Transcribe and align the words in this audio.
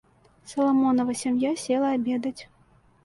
Саламонава 0.51 1.13
сям'я 1.21 1.51
села 1.65 1.89
абедаць. 1.99 2.41